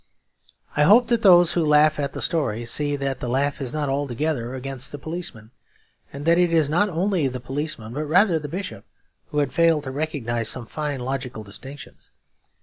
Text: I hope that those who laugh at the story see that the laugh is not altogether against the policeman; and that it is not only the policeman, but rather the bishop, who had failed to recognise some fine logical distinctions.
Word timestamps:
I 0.75 0.81
hope 0.81 1.09
that 1.09 1.21
those 1.21 1.53
who 1.53 1.63
laugh 1.63 1.99
at 1.99 2.13
the 2.13 2.23
story 2.23 2.65
see 2.65 2.95
that 2.95 3.19
the 3.19 3.29
laugh 3.29 3.61
is 3.61 3.71
not 3.71 3.87
altogether 3.87 4.55
against 4.55 4.91
the 4.91 4.97
policeman; 4.97 5.51
and 6.11 6.25
that 6.25 6.39
it 6.39 6.51
is 6.51 6.67
not 6.67 6.89
only 6.89 7.27
the 7.27 7.39
policeman, 7.39 7.93
but 7.93 8.05
rather 8.07 8.39
the 8.39 8.49
bishop, 8.49 8.83
who 9.27 9.37
had 9.37 9.53
failed 9.53 9.83
to 9.83 9.91
recognise 9.91 10.49
some 10.49 10.65
fine 10.65 11.01
logical 11.01 11.43
distinctions. 11.43 12.09